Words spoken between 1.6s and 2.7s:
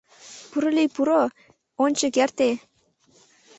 ончык эртЕ!